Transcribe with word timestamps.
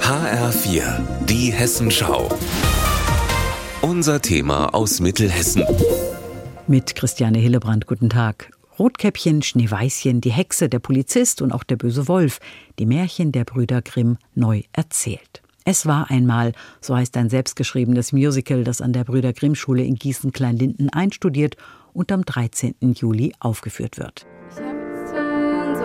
HR4, 0.00 1.00
die 1.26 1.50
Hessenschau. 1.52 2.28
Unser 3.80 4.20
Thema 4.20 4.74
aus 4.74 5.00
Mittelhessen. 5.00 5.64
Mit 6.66 6.94
Christiane 6.94 7.38
Hillebrand, 7.38 7.86
guten 7.86 8.10
Tag. 8.10 8.50
Rotkäppchen, 8.78 9.42
Schneeweißchen, 9.42 10.20
die 10.20 10.32
Hexe, 10.32 10.68
der 10.68 10.78
Polizist 10.78 11.42
und 11.42 11.52
auch 11.52 11.64
der 11.64 11.76
böse 11.76 12.08
Wolf, 12.08 12.40
die 12.78 12.86
Märchen 12.86 13.32
der 13.32 13.44
Brüder 13.44 13.82
Grimm 13.82 14.18
neu 14.34 14.62
erzählt. 14.72 15.42
Es 15.64 15.86
war 15.86 16.10
einmal, 16.10 16.52
so 16.80 16.96
heißt 16.96 17.16
ein 17.16 17.30
selbstgeschriebenes 17.30 18.12
Musical, 18.12 18.64
das 18.64 18.80
an 18.80 18.92
der 18.92 19.04
Brüder 19.04 19.32
Grimm 19.32 19.54
Schule 19.54 19.84
in 19.84 19.96
Gießen-Kleinlinden 19.96 20.90
einstudiert 20.90 21.56
und 21.92 22.10
am 22.12 22.24
13. 22.24 22.74
Juli 22.94 23.32
aufgeführt 23.40 23.98
wird. 23.98 24.26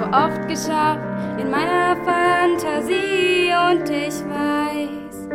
Oft 0.06 0.48
geschafft 0.48 1.02
in 1.40 1.50
meiner 1.50 1.96
Fantasie 2.04 3.52
und 3.72 3.90
ich 3.90 4.14
weiß, 4.30 5.30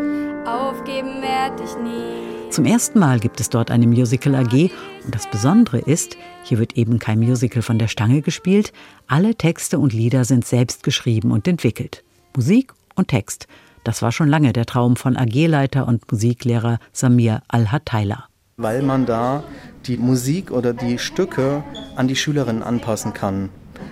aufgeben 0.47 1.23
werde 1.23 1.63
ich 1.65 1.77
nie. 1.83 2.51
Zum 2.51 2.65
ersten 2.65 2.99
Mal 2.99 3.21
gibt 3.21 3.41
es 3.41 3.49
dort 3.49 3.71
eine 3.71 3.87
Musical 3.87 4.35
AG 4.35 4.71
und 5.05 5.15
das 5.15 5.31
Besondere 5.31 5.79
ist, 5.79 6.17
hier 6.43 6.59
wird 6.59 6.77
eben 6.77 6.99
kein 6.99 7.21
Musical 7.21 7.63
von 7.63 7.79
der 7.79 7.89
Stange 7.89 8.23
gespielt, 8.23 8.73
alle 9.07 9.37
Texte 9.37 9.79
und 9.79 9.93
Lieder 9.93 10.25
sind 10.25 10.45
selbst 10.45 10.83
geschrieben 10.83 11.31
und 11.31 11.47
entwickelt. 11.47 12.03
Musik 12.35 12.73
und 12.97 13.09
Text. 13.09 13.47
Das 13.85 14.03
war 14.03 14.13
schon 14.13 14.29
lange 14.29 14.53
der 14.53 14.67
Traum 14.67 14.97
von 14.97 15.17
AG-Leiter 15.17 15.87
und 15.87 16.11
Musiklehrer 16.11 16.79
Samir 16.93 17.43
Al-Hataila. 17.49 18.25
Weil 18.57 18.83
man 18.83 19.07
da 19.07 19.43
die 19.87 19.97
Musik 19.97 20.51
oder 20.51 20.75
die 20.75 20.99
Stücke 20.99 21.65
an 21.97 22.09
die 22.09 22.17
Schülerinnen 22.17 22.63
anpassen 22.63 23.15
kann. 23.15 23.49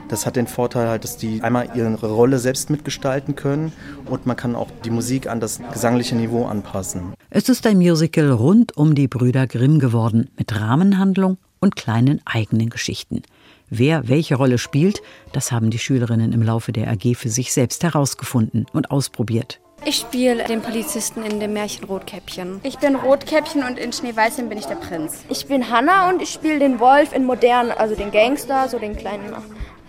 Das 0.08 0.24
hat 0.24 0.36
den 0.36 0.46
Vorteil 0.46 0.88
halt, 0.88 1.04
dass 1.04 1.16
die 1.16 1.42
einmal 1.42 1.68
ihre 1.74 1.94
Rolle 2.06 2.38
selbst 2.38 2.70
mitgestalten 2.70 3.36
können 3.36 3.72
und 4.06 4.26
man 4.26 4.36
kann 4.36 4.56
auch 4.56 4.68
die 4.84 4.90
Musik 4.90 5.28
an 5.28 5.38
das 5.38 5.60
gesangliche 5.72 6.16
Niveau 6.16 6.46
anpassen. 6.46 7.12
Es 7.30 7.48
ist 7.48 7.66
ein 7.66 7.76
Musical 7.78 8.30
rund 8.30 8.76
um 8.76 8.94
die 8.94 9.08
Brüder 9.08 9.46
Grimm 9.46 9.78
geworden, 9.78 10.30
mit 10.38 10.58
Rahmenhandlung 10.58 11.36
und 11.60 11.76
kleinen 11.76 12.20
eigenen 12.24 12.70
Geschichten. 12.70 13.22
Wer 13.68 14.08
welche 14.08 14.36
Rolle 14.36 14.56
spielt, 14.56 15.02
das 15.32 15.52
haben 15.52 15.68
die 15.68 15.78
Schülerinnen 15.78 16.32
im 16.32 16.42
Laufe 16.42 16.72
der 16.72 16.90
AG 16.90 17.14
für 17.14 17.28
sich 17.28 17.52
selbst 17.52 17.84
herausgefunden 17.84 18.64
und 18.72 18.90
ausprobiert. 18.90 19.60
Ich 19.84 19.96
spiele 19.96 20.42
den 20.44 20.60
Polizisten 20.60 21.22
in 21.22 21.38
dem 21.38 21.52
Märchen 21.52 21.84
Rotkäppchen. 21.84 22.60
Ich 22.62 22.78
bin 22.78 22.96
Rotkäppchen 22.96 23.62
und 23.62 23.78
in 23.78 23.92
Schneeweißchen 23.92 24.48
bin 24.48 24.58
ich 24.58 24.66
der 24.66 24.74
Prinz. 24.74 25.24
Ich 25.28 25.46
bin 25.46 25.70
Hanna 25.70 26.08
und 26.08 26.20
ich 26.20 26.30
spiele 26.30 26.58
den 26.58 26.80
Wolf 26.80 27.12
in 27.12 27.24
modern, 27.24 27.70
also 27.70 27.94
den 27.94 28.10
Gangster, 28.10 28.68
so 28.68 28.78
den 28.78 28.96
kleinen, 28.96 29.34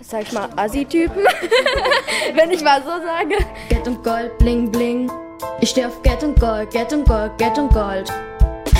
sag 0.10 0.24
ich 0.24 0.32
mal, 0.32 0.50
Assi-Typen, 0.56 1.24
wenn 2.34 2.52
ich 2.52 2.64
mal 2.64 2.82
so 2.82 2.90
sage. 2.90 3.36
Geld 3.70 3.88
und 3.88 4.04
Gold, 4.04 4.38
bling 4.40 4.72
bling. 4.72 5.12
Ich 5.62 5.70
stehe 5.70 5.88
auf 5.88 6.02
Geld 6.02 6.24
und 6.24 6.40
Gold, 6.40 6.72
Geld 6.72 6.92
und 6.94 7.08
Gold, 7.08 7.38
Geld 7.38 7.58
und 7.58 7.72
Gold. 7.72 8.12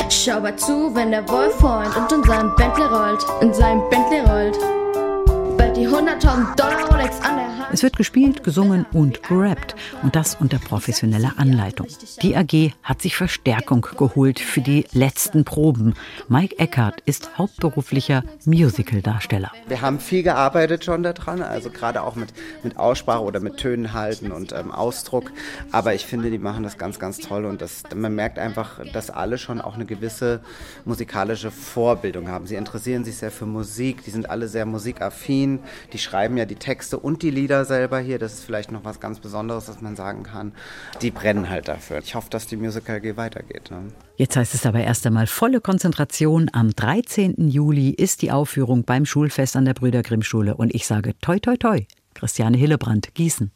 Schau 0.10 0.40
mal 0.40 0.56
zu, 0.56 0.94
wenn 0.96 1.12
der 1.12 1.28
Wolf 1.30 1.62
heult 1.62 1.96
und 1.96 2.12
in 2.12 2.24
seinem 2.24 2.56
Bentley 2.56 2.86
rollt, 2.86 3.24
in 3.42 3.54
seinem 3.54 3.88
Bentley 3.90 4.20
rollt. 4.22 4.58
Die 5.80 5.88
100.000 5.88 6.58
Dollar 6.58 6.92
Rolex 6.92 7.22
an 7.22 7.38
der 7.38 7.46
Hand. 7.46 7.60
Es 7.72 7.84
wird 7.84 7.96
gespielt, 7.96 8.44
gesungen 8.44 8.86
und 8.92 9.24
gerappt 9.24 9.76
und 10.04 10.16
das 10.16 10.36
unter 10.36 10.58
professioneller 10.60 11.36
Anleitung. 11.38 11.88
Die 12.22 12.36
AG 12.36 12.74
hat 12.84 13.02
sich 13.02 13.16
Verstärkung 13.16 13.88
geholt 13.98 14.40
für 14.40 14.60
die 14.60 14.86
letzten 14.92 15.46
Proben. 15.46 15.94
Mike 16.28 16.58
Eckert 16.58 17.02
ist 17.06 17.38
hauptberuflicher 17.38 18.24
Musical-Darsteller. 18.44 19.52
Wir 19.68 19.82
haben 19.82 20.00
viel 20.00 20.24
gearbeitet 20.24 20.84
schon 20.84 21.04
daran, 21.04 21.42
also 21.42 21.70
gerade 21.70 22.02
auch 22.02 22.16
mit, 22.16 22.34
mit 22.64 22.76
Aussprache 22.78 23.22
oder 23.22 23.40
mit 23.40 23.56
Tönen 23.58 23.94
halten 23.94 24.34
und 24.34 24.52
ähm, 24.52 24.72
Ausdruck. 24.72 25.32
Aber 25.72 25.94
ich 25.94 26.06
finde, 26.06 26.30
die 26.32 26.40
machen 26.40 26.64
das 26.64 26.78
ganz, 26.78 27.00
ganz 27.00 27.20
toll 27.20 27.46
und 27.46 27.62
das, 27.62 27.84
man 27.96 28.16
merkt 28.16 28.38
einfach, 28.38 28.82
dass 28.92 29.10
alle 29.10 29.38
schon 29.38 29.62
auch 29.62 29.76
eine 29.76 29.86
gewisse 29.86 30.42
musikalische 30.84 31.52
Vorbildung 31.52 32.28
haben. 32.28 32.48
Sie 32.48 32.56
interessieren 32.56 33.06
sich 33.06 33.16
sehr 33.16 33.32
für 33.32 33.46
Musik, 33.46 34.04
die 34.04 34.12
sind 34.12 34.30
alle 34.30 34.50
sehr 34.50 34.66
musikaffin, 34.66 35.60
die 35.94 35.98
schreiben 35.98 36.38
ja 36.38 36.46
die 36.46 36.56
Texte 36.56 37.00
und 37.00 37.22
die 37.22 37.32
Lieder 37.32 37.66
selber 37.66 38.00
hier. 38.00 38.20
Das 38.20 38.34
ist 38.34 38.44
vielleicht 38.44 38.72
noch 38.72 38.84
was 38.84 39.00
ganz 39.00 39.20
Besonderes, 39.20 39.70
was 39.70 39.82
man 39.82 39.96
sagen 39.96 40.24
kann. 40.24 40.54
Die 41.02 41.12
brennen 41.12 41.50
halt 41.50 41.68
dafür. 41.68 42.00
Ich 42.00 42.16
hoffe, 42.16 42.30
dass 42.30 42.48
die 42.48 42.58
Musical 42.58 42.98
AG 42.98 43.18
weitergeht. 43.18 43.72
Ne? 43.72 43.88
Jetzt 44.18 44.36
heißt 44.36 44.54
es 44.54 44.66
aber 44.66 44.82
erst 44.82 45.06
einmal 45.06 45.28
volle 45.28 45.62
Konzentration. 45.62 46.50
Am 46.54 46.72
13. 46.72 47.50
Juli 47.50 47.90
ist 47.90 48.22
die 48.22 48.32
Aufführung 48.32 48.84
beim 48.84 49.06
Schulfest 49.06 49.56
an 49.56 49.66
der 49.66 49.74
Brüder 49.74 50.04
Grimm 50.04 50.24
Schule 50.24 50.56
und 50.56 50.74
ich 50.74 50.86
sage 50.86 51.14
toi 51.22 51.40
toi 51.40 51.58
toi. 51.58 51.86
Christiane 52.14 52.58
Hillebrand, 52.58 53.14
Gießen. 53.14 53.52